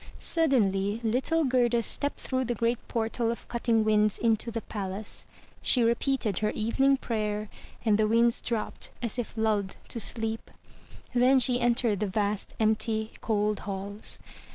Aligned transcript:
Suddenly 0.17 0.99
little 1.03 1.43
Gerda 1.43 1.83
stepped 1.83 2.19
through 2.19 2.45
the 2.45 2.55
great 2.55 2.79
portal 2.87 3.29
of 3.29 3.47
cutting 3.47 3.83
winds 3.83 4.17
into 4.17 4.49
the 4.49 4.61
palace. 4.61 5.27
She 5.61 5.83
repeated 5.83 6.39
her 6.39 6.49
evening 6.49 6.97
prayer, 6.97 7.49
and 7.85 7.99
the 7.99 8.07
winds 8.07 8.41
dropped 8.41 8.89
as 9.03 9.19
if 9.19 9.37
lulled 9.37 9.75
to 9.89 9.99
sleep. 9.99 10.49
Then 11.13 11.37
she 11.39 11.61
entered 11.61 11.99
the 11.99 12.07
vast, 12.07 12.55
empty, 12.59 13.11
cold 13.21 13.59
halls. 13.69 14.17